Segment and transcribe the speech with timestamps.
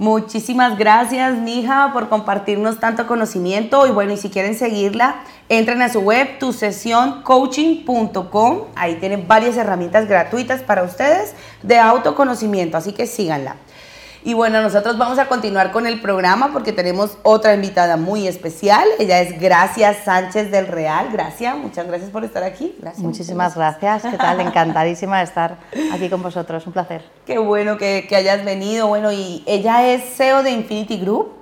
[0.00, 3.86] Muchísimas gracias, mija, por compartirnos tanto conocimiento.
[3.86, 5.16] Y bueno, y si quieren seguirla,
[5.50, 8.60] entren a su web, tusesioncoaching.com.
[8.76, 13.56] Ahí tienen varias herramientas gratuitas para ustedes de autoconocimiento, así que síganla.
[14.22, 18.86] Y bueno, nosotros vamos a continuar con el programa porque tenemos otra invitada muy especial.
[18.98, 21.08] Ella es Gracia Sánchez del Real.
[21.10, 22.76] Gracia, muchas gracias por estar aquí.
[22.98, 24.02] Muchísimas gracias.
[24.02, 24.38] ¿Qué tal?
[24.40, 25.56] Encantadísima de estar
[25.90, 26.66] aquí con vosotros.
[26.66, 27.02] Un placer.
[27.24, 28.88] Qué bueno que, hayas venido.
[28.88, 31.32] Bueno, y ella es CEO de Infinity Group.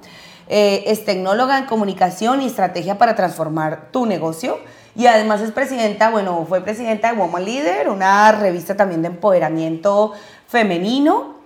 [0.46, 4.56] Eh, es tecnóloga en comunicación y estrategia para transformar tu negocio.
[4.94, 10.12] Y además es presidenta, bueno, fue presidenta de Woman Leader, una revista también de empoderamiento
[10.46, 11.38] femenino.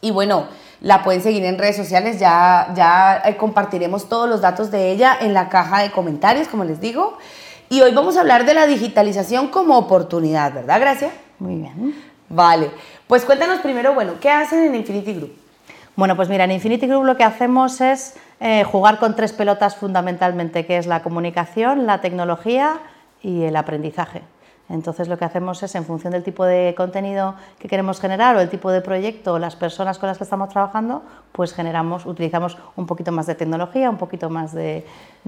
[0.00, 0.48] Y bueno,
[0.82, 5.16] la pueden seguir en redes sociales, ya, ya eh, compartiremos todos los datos de ella
[5.20, 7.18] en la caja de comentarios, como les digo.
[7.70, 11.10] Y hoy vamos a hablar de la digitalización como oportunidad, ¿verdad, Gracia?
[11.38, 11.94] Muy bien.
[12.28, 12.70] Vale,
[13.06, 15.32] pues cuéntanos primero, bueno, ¿qué hacen en Infinity Group?
[15.94, 19.76] Bueno, pues mira, en Infinity Group lo que hacemos es eh, jugar con tres pelotas
[19.76, 22.80] fundamentalmente, que es la comunicación, la tecnología
[23.22, 24.22] y el aprendizaje.
[24.72, 28.40] Entonces lo que hacemos es, en función del tipo de contenido que queremos generar o
[28.40, 32.56] el tipo de proyecto o las personas con las que estamos trabajando, pues generamos, utilizamos
[32.74, 34.86] un poquito más de tecnología, un poquito más de,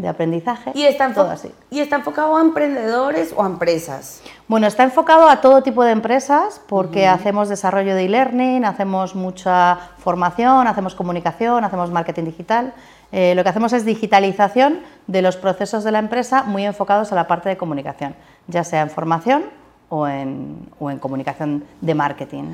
[0.08, 0.72] aprendizaje.
[0.74, 1.52] ¿Y está, así.
[1.70, 4.22] ¿Y está enfocado a emprendedores o a empresas?
[4.48, 9.78] Bueno, está enfocado a todo tipo de empresas porque hacemos desarrollo de e-learning, hacemos mucha
[9.98, 12.72] formación, hacemos comunicación, hacemos marketing digital.
[13.12, 17.14] Eh, lo que hacemos es digitalización de los procesos de la empresa muy enfocados a
[17.14, 18.16] la parte de comunicación
[18.48, 19.44] ya sea en formación
[19.88, 22.44] o en, o en comunicación de marketing.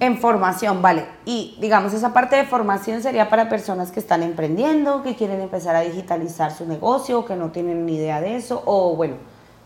[0.00, 1.06] En formación, vale.
[1.24, 5.76] Y digamos, esa parte de formación sería para personas que están emprendiendo, que quieren empezar
[5.76, 9.16] a digitalizar su negocio, que no tienen ni idea de eso, o bueno,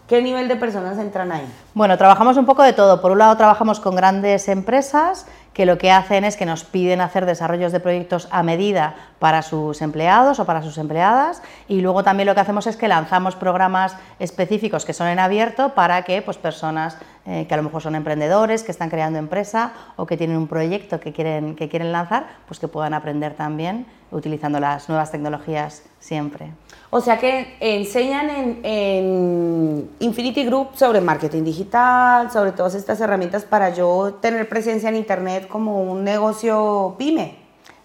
[0.09, 1.47] ¿qué nivel de personas entran ahí?
[1.75, 3.01] Bueno, trabajamos un poco de todo.
[3.01, 7.01] Por un lado, trabajamos con grandes empresas que lo que hacen es que nos piden
[7.01, 12.05] hacer desarrollos de proyectos a medida para sus empleados o para sus empleadas y luego
[12.05, 16.23] también lo que hacemos es que lanzamos programas específicos que son en abierto para que
[16.23, 16.97] pues, personas
[17.27, 20.47] eh, que a lo mejor son emprendedores, que están creando empresa o que tienen un
[20.47, 25.83] proyecto que quieren, que quieren lanzar, pues que puedan aprender también utilizando las nuevas tecnologías
[25.99, 26.53] siempre.
[26.91, 28.61] O sea que enseñan en,
[30.09, 35.49] Infinity Group sobre marketing digital, sobre todas estas herramientas para yo tener presencia en Internet
[35.49, 37.37] como un negocio pyme.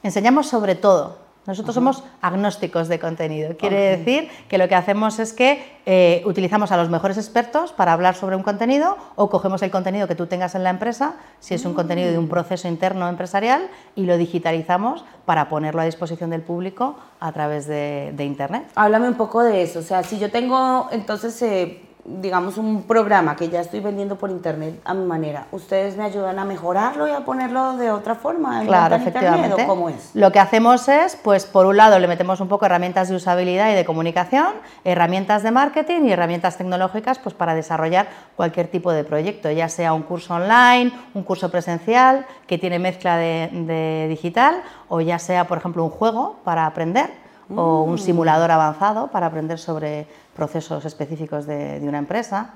[0.04, 3.58] Enseñamos sobre todo, nosotros somos agnósticos de contenido.
[3.58, 7.92] Quiere decir que lo que hacemos es que eh, utilizamos a los mejores expertos para
[7.92, 11.54] hablar sobre un contenido o cogemos el contenido que tú tengas en la empresa, si
[11.54, 16.30] es un contenido de un proceso interno empresarial, y lo digitalizamos para ponerlo a disposición
[16.30, 18.72] del público a través de, Internet.
[18.76, 19.80] Háblame un poco de eso.
[19.80, 21.42] O sea, si yo tengo entonces...
[21.42, 26.04] Eh, digamos, un programa que ya estoy vendiendo por internet a mi manera, ¿ustedes me
[26.04, 28.62] ayudan a mejorarlo y a ponerlo de otra forma?
[28.62, 29.66] En claro, efectivamente.
[29.66, 30.12] ¿Cómo es?
[30.14, 33.72] Lo que hacemos es, pues por un lado le metemos un poco herramientas de usabilidad
[33.72, 34.48] y de comunicación,
[34.84, 39.94] herramientas de marketing y herramientas tecnológicas pues para desarrollar cualquier tipo de proyecto, ya sea
[39.94, 45.58] un curso online, un curso presencial que tiene mezcla de, digital o ya sea, por
[45.58, 47.23] ejemplo, un juego para aprender
[47.56, 47.98] o un mm.
[47.98, 52.52] simulador avanzado para aprender sobre procesos específicos de, una empresa.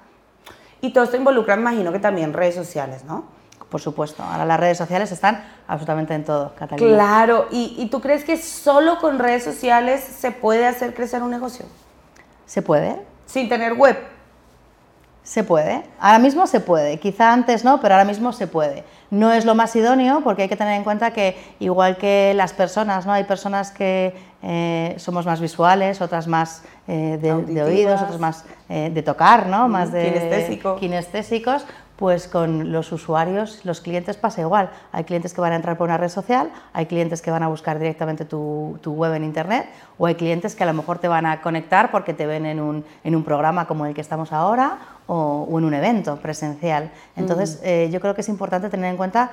[0.81, 3.25] Y todo esto involucra, imagino que también redes sociales, ¿no?
[3.69, 6.90] Por supuesto, ahora las redes sociales están absolutamente en todo, Catalina.
[6.90, 11.31] Claro, ¿Y, ¿Y, tú crees que solo con redes sociales se puede hacer crecer un
[11.31, 11.66] negocio?
[12.46, 13.02] Se puede.
[13.25, 13.97] Sin tener web.
[15.28, 18.86] Se puede, ahora mismo se puede, quizá antes no, pero ahora mismo se puede.
[19.12, 22.54] No es lo más idóneo porque hay que tener en cuenta que igual que las
[22.54, 23.12] personas, ¿no?
[23.12, 28.90] hay personas que eh, somos más visuales, otras más eh, de, oídos, otras más eh,
[28.94, 29.68] de tocar, ¿no?
[29.68, 31.66] más de kinestésicos,
[31.97, 34.69] pues con los usuarios, los clientes pasa igual.
[34.91, 37.47] Hay clientes que van a entrar por una red social, hay clientes que van a
[37.47, 41.25] buscar directamente tu, web en Internet o hay clientes que a lo mejor te van
[41.25, 44.78] a conectar porque te ven en un, en un programa como el que estamos ahora
[45.07, 46.91] o, en un evento presencial.
[47.16, 47.91] Entonces, mm.
[47.91, 49.31] yo creo que es importante tener en cuenta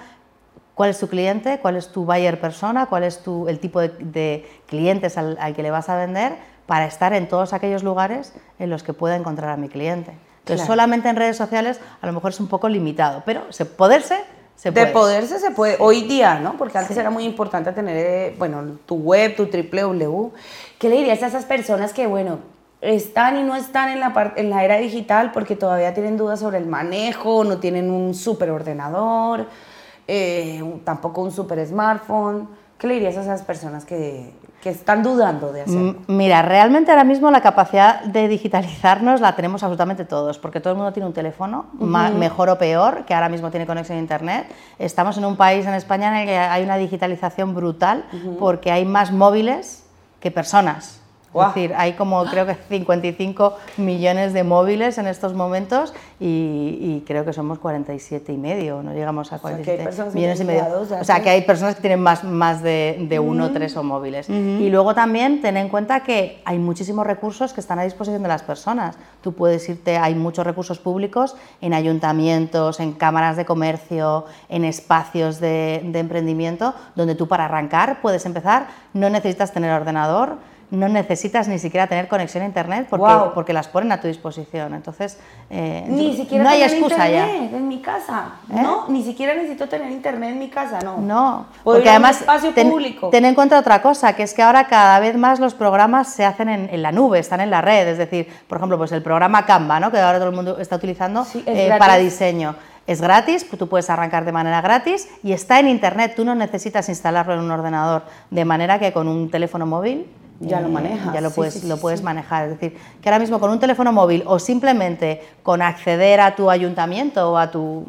[0.74, 4.48] cuál es tu cliente, cuál es tu buyer persona, cuál es tu, el tipo de,
[4.66, 6.36] clientes al, que le vas a vender
[6.66, 10.12] para estar en todos aquellos lugares en los que pueda encontrar a mi cliente.
[10.44, 14.16] Entonces, solamente en redes sociales a lo mejor es un poco limitado, pero se, poderse
[14.56, 14.86] se puede.
[14.86, 16.56] De poderse se puede, hoy día, ¿no?
[16.56, 20.32] Porque antes era muy importante tener, eh, bueno, tu web, tu www.
[20.78, 22.38] ¿Qué le dirías a esas personas que, bueno,
[22.80, 26.58] están y no están en la, en la era digital porque todavía tienen dudas sobre
[26.58, 29.40] el manejo, no tienen un superordenador?
[29.40, 29.74] ordenador
[30.06, 32.48] eh, tampoco un super smartphone.
[32.84, 35.94] ¿Qué le dirías a esas personas que, que están dudando de hacerlo?
[36.06, 40.76] Mira, realmente ahora mismo la capacidad de digitalizarnos la tenemos absolutamente todos, porque todo el
[40.76, 44.48] mundo tiene un teléfono, mejor o peor, que ahora mismo tiene conexión a Internet.
[44.78, 48.04] Estamos en un país en España en el que hay una digitalización brutal,
[48.38, 49.86] porque hay más móviles
[50.20, 51.00] que personas.
[51.42, 57.24] Es decir, hay como creo que 55 millones de móviles en estos momentos y, creo
[57.24, 60.64] que somos 47 y medio, no llegamos a 47 millones y medio.
[61.00, 63.82] O sea, que hay personas que tienen más, más de, de uno o tres o
[63.82, 64.28] móviles.
[64.28, 68.28] Y luego también ten en cuenta que hay muchísimos recursos que están a disposición de
[68.28, 68.96] las personas.
[69.22, 75.40] Tú puedes irte, hay muchos recursos públicos en ayuntamientos, en cámaras de comercio, en espacios
[75.40, 80.38] de, de emprendimiento, donde tú para arrancar puedes empezar, no necesitas tener ordenador,
[80.74, 84.74] no necesitas ni siquiera tener conexión a internet porque, porque las ponen a tu disposición.
[84.74, 85.18] Entonces,
[85.50, 87.56] eh, ni siquiera no hay excusa internet ya.
[87.56, 88.32] en mi casa.
[88.50, 88.60] ¿Eh?
[88.62, 90.98] No, ni siquiera necesito tener internet en mi casa, no.
[90.98, 93.10] No, porque además espacio ten, público.
[93.10, 96.24] ten en cuenta otra cosa, que es que ahora cada vez más los programas se
[96.24, 97.88] hacen en, la nube, están en la red.
[97.88, 99.90] Es decir, por ejemplo, pues el programa Canva, ¿no?
[99.90, 102.54] que ahora todo el mundo está utilizando eh, para diseño.
[102.86, 106.12] Es gratis, tú puedes arrancar de manera gratis y está en internet.
[106.14, 110.06] Tú no necesitas instalarlo en un ordenador, de manera que con un teléfono móvil
[110.40, 111.14] ya lo manejas.
[111.14, 112.44] Ya lo puedes, lo puedes manejar.
[112.44, 116.50] Es decir, que ahora mismo con un teléfono móvil o simplemente con acceder a tu
[116.50, 117.84] ayuntamiento o a tu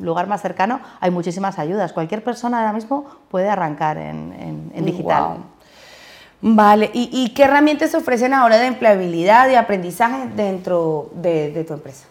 [0.00, 1.92] lugar más cercano, hay muchísimas ayudas.
[1.92, 5.38] Cualquier persona ahora mismo puede arrancar en, digital.
[6.40, 12.06] Vale, ¿Y, qué herramientas ofrecen ahora de empleabilidad y aprendizaje dentro de tu empresa?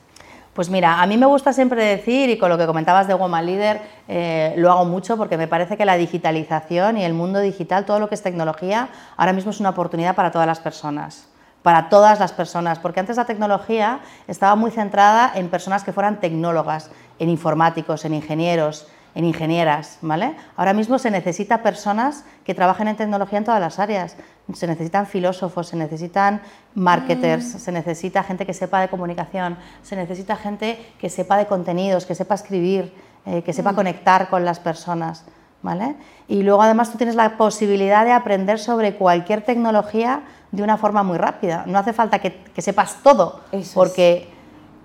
[0.58, 3.46] Pues mira, a mí me gusta siempre decir, y con lo que comentabas de Woman
[3.46, 7.86] Leader, eh, lo hago mucho porque me parece que la digitalización y el mundo digital,
[7.86, 11.28] todo lo que es tecnología, ahora mismo es una oportunidad para todas las personas
[11.62, 16.22] para todas las personas, porque antes la tecnología estaba muy centrada en personas que fueran
[16.22, 16.90] tecnólogas,
[17.20, 18.88] en informáticos, en ingenieros,
[19.18, 20.36] en ingenieras, ¿vale?
[20.56, 24.16] Ahora mismo se necesita personas que trabajen en tecnología en todas las áreas.
[24.54, 26.40] Se necesitan filósofos, se necesitan
[26.76, 27.58] marketers, mm.
[27.58, 32.14] se necesita gente que sepa de comunicación, se necesita gente que sepa de contenidos, que
[32.14, 32.94] sepa escribir,
[33.26, 33.76] eh, que sepa mm.
[33.76, 35.26] conectar con las personas,
[35.64, 35.96] ¿vale?
[36.28, 40.22] Y luego además tú tienes la posibilidad de aprender sobre cualquier tecnología
[40.52, 41.64] de una forma muy rápida.
[41.66, 43.42] No hace falta que, sepas todo,
[43.74, 44.30] porque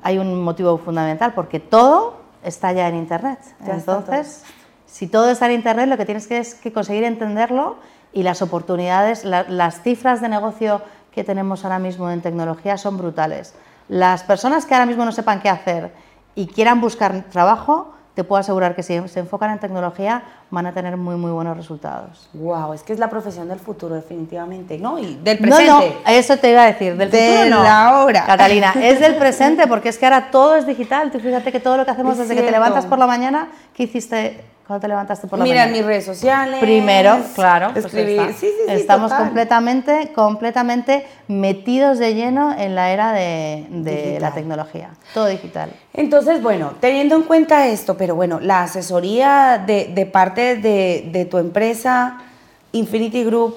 [0.03, 3.39] hay un motivo fundamental, porque todo está ya en Internet.
[3.67, 4.45] Entonces,
[4.87, 7.77] si todo está en Internet, lo que tienes que es que conseguir entenderlo
[8.13, 13.55] y las oportunidades, las cifras de negocio que tenemos ahora mismo en tecnología son brutales.
[13.89, 15.93] Las personas que ahora mismo no sepan qué hacer
[16.35, 20.73] y quieran buscar trabajo, te puedo asegurar que si se enfocan en tecnología van a
[20.73, 22.29] tener muy muy buenos resultados.
[22.35, 24.99] Wow, es que es la profesión del futuro definitivamente, ¿no?
[24.99, 25.67] Y del presente.
[25.67, 28.25] No, no, eso te iba a decir, del de futuro la hora.
[28.27, 31.11] Catalina, es del presente porque es que ahora todo es digital.
[31.11, 33.85] Tú fíjate que todo lo que hacemos desde que te levantas por la mañana, ¿qué
[33.85, 35.77] hiciste cuando te levantaste por la Mira, mañana?
[35.77, 36.61] mis redes sociales.
[36.61, 37.71] Primero, claro.
[37.73, 38.21] Pues Escribir.
[38.29, 44.33] sí, sí, sí, Estamos completamente, completamente metidos de lleno en la era de, de la
[44.33, 44.91] tecnología.
[45.15, 45.73] Todo digital.
[45.93, 51.25] Entonces, bueno, teniendo en cuenta esto, pero bueno, la asesoría de, de parte de, de
[51.25, 52.19] tu empresa,
[52.73, 53.57] Infinity Group,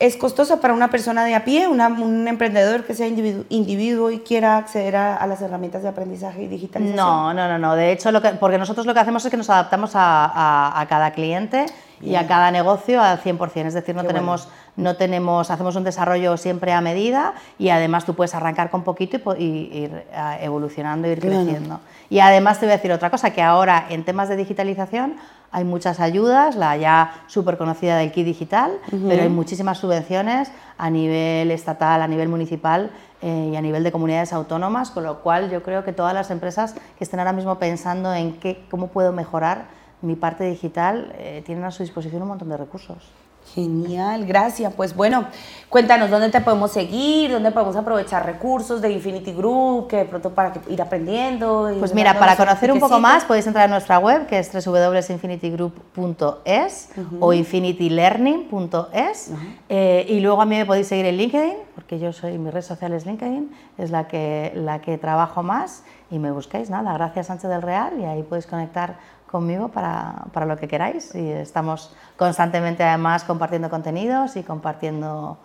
[0.00, 4.56] ¿Es costosa para una persona de a pie, un emprendedor que sea individuo, y quiera
[4.56, 6.96] acceder a, las herramientas de aprendizaje y digitalización?
[6.96, 7.76] No, no, no, no.
[7.76, 11.12] De hecho, lo que, porque nosotros lo que hacemos es que nos adaptamos a, cada
[11.12, 11.66] cliente
[12.00, 13.66] y a cada negocio al 100%.
[13.66, 18.14] Es decir, no tenemos, no tenemos, hacemos un desarrollo siempre a medida y además tú
[18.14, 21.78] puedes arrancar con poquito y, ir eh, evolucionando, ir creciendo.
[22.10, 25.16] Y además te voy a decir otra cosa, que ahora en temas de digitalización
[25.54, 30.90] hay muchas ayudas, la ya súper conocida del KI Digital, pero hay muchísimas subvenciones a
[30.90, 32.90] nivel estatal, a nivel municipal
[33.22, 36.32] eh, y a nivel de comunidades autónomas, con lo cual yo creo que todas las
[36.32, 39.66] empresas que estén ahora mismo pensando en qué, cómo puedo mejorar
[40.02, 43.12] mi parte digital eh, tienen a su disposición un montón de recursos.
[43.52, 44.72] Genial, gracias.
[44.74, 45.26] Pues bueno,
[45.68, 50.30] cuéntanos dónde te podemos seguir, dónde podemos aprovechar recursos de Infinity Group, que de pronto
[50.30, 51.70] para ir aprendiendo.
[51.78, 56.88] pues mira, para conocer un poco más podéis entrar a nuestra web que es www.infinitygroup.es
[57.20, 59.30] o infinitylearning.es
[59.68, 62.62] eh, y luego a mí me podéis seguir en LinkedIn, porque yo soy, mi red
[62.62, 67.26] social es LinkedIn, es la que, la que trabajo más y me buscáis, nada, gracias
[67.26, 68.96] Sánchez del Real y ahí podéis conectar
[69.34, 75.38] conmigo para, para, lo que queráis y estamos constantemente además compartiendo contenidos y compartiendo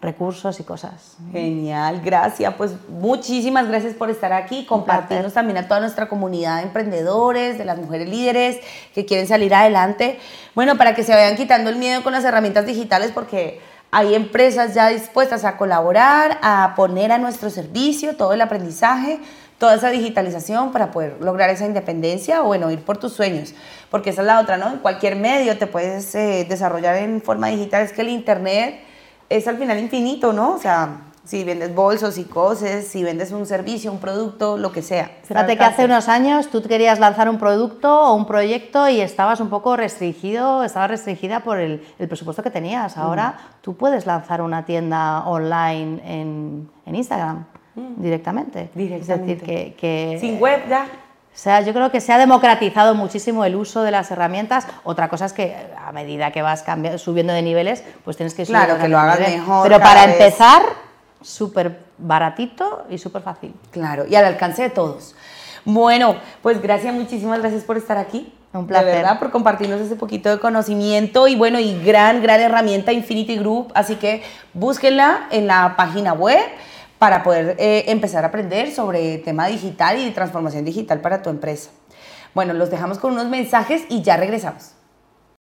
[0.00, 1.16] recursos y cosas.
[1.30, 2.52] Genial, gracias.
[2.54, 7.64] Pues muchísimas gracias por estar aquí, compartirnos también a toda nuestra comunidad de emprendedores, de
[7.64, 8.58] las mujeres líderes
[8.92, 10.18] que quieren salir adelante.
[10.56, 13.60] Bueno, para que se vayan quitando el miedo con las herramientas digitales porque
[13.92, 19.20] hay empresas ya dispuestas a colaborar, a poner a nuestro servicio todo el aprendizaje
[19.58, 23.54] toda esa digitalización para poder lograr esa independencia o bueno, ir por tus sueños,
[23.90, 24.70] porque esa es la otra, ¿no?
[24.70, 28.80] En cualquier medio te puedes eh, desarrollar en forma digital, es que el Internet
[29.28, 30.54] es al final infinito, ¿no?
[30.54, 34.80] O sea, si vendes bolsos y cosas, si vendes un servicio, un producto, lo que
[34.80, 35.10] sea.
[35.24, 39.40] Fíjate que hace unos años tú querías lanzar un producto o un proyecto y estabas
[39.40, 42.96] un poco restringido, estabas restringida por el, presupuesto que tenías.
[42.96, 47.44] Ahora tú puedes lanzar una tienda online en, en Instagram
[47.96, 48.70] directamente.
[48.74, 49.32] Directamente.
[49.32, 50.86] Es decir, que, Sin web ya.
[51.38, 54.66] O sea, yo creo que se ha democratizado muchísimo el uso de las herramientas.
[54.82, 56.64] Otra cosa es que a medida que vas
[56.96, 58.58] subiendo de niveles, pues tienes que subir.
[58.58, 59.62] Claro, que lo hagas mejor.
[59.62, 60.62] Pero para empezar,
[61.20, 63.54] súper baratito y súper fácil.
[63.70, 65.14] Claro, y al alcance de todos.
[65.64, 68.32] Bueno, pues gracias, muchísimas gracias por estar aquí.
[68.52, 68.86] Un placer.
[68.86, 73.36] De verdad, por compartirnos ese poquito de conocimiento y bueno, y gran, gran herramienta Infinity
[73.36, 73.70] Group.
[73.74, 74.22] Así que
[74.54, 76.40] búsquenla en la página web
[76.98, 81.70] para poder eh, empezar a aprender sobre tema digital y transformación digital para tu empresa.
[82.34, 84.77] Bueno, los dejamos con unos mensajes y ya regresamos.